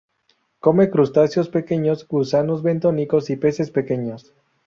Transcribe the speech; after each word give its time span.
Come 0.61 0.89
crustáceos 0.89 1.47
pequeños, 1.49 2.07
gusanos 2.07 2.63
bentónicos 2.63 3.29
y 3.29 3.35
peces 3.35 3.69
pequeños. 3.69 4.33